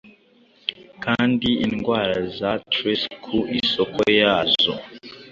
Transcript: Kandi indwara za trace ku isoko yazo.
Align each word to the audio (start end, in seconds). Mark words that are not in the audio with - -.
Kandi 1.03 1.49
indwara 1.65 2.17
za 2.37 2.51
trace 2.71 3.09
ku 3.23 3.35
isoko 3.59 4.01
yazo. 4.19 4.73